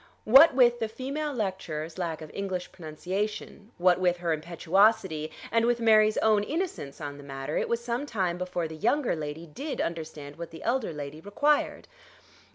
What 0.25 0.55
with 0.55 0.79
the 0.79 0.87
female 0.87 1.31
lecturer's 1.31 1.99
lack 1.99 2.23
of 2.23 2.31
English 2.33 2.71
pronunciation, 2.71 3.69
what 3.77 3.99
with 3.99 4.17
her 4.17 4.33
impetuosity, 4.33 5.29
and 5.51 5.67
with 5.67 5.79
Mary's 5.79 6.17
own 6.23 6.41
innocence 6.41 6.99
on 6.99 7.17
the 7.17 7.23
matter, 7.23 7.55
it 7.55 7.69
was 7.69 7.83
some 7.85 8.07
time 8.07 8.39
before 8.39 8.67
the 8.67 8.75
younger 8.75 9.15
lady 9.15 9.45
did 9.45 9.79
understand 9.79 10.37
what 10.37 10.49
the 10.49 10.63
elder 10.63 10.91
lady 10.91 11.21
required. 11.21 11.87